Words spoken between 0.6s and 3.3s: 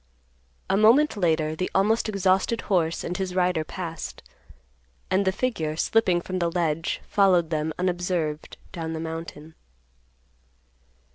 A moment later the almost exhausted horse and